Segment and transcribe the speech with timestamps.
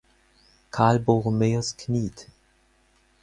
[0.71, 2.25] Karl Borromäus kniet.